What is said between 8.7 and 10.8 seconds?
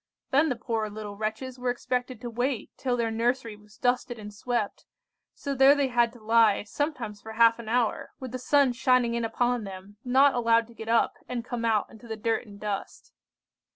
shining in upon them, not allowed to